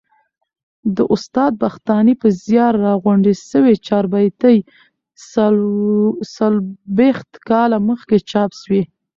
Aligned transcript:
د 0.95 0.97
استاد 1.13 1.51
بختاني 1.63 2.13
په 2.21 2.27
زیار 2.45 2.73
راغونډي 2.87 3.33
سوې 3.49 3.73
چاربیتې 3.87 4.55
څلوبښت 6.35 7.29
کال 7.49 7.71
مخکي 7.89 8.17
چاپ 8.31 8.51
سوې. 8.61 8.81